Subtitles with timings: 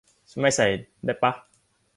[0.39, 0.67] ไม่ใส่
[1.05, 1.31] ได้ป๊ะ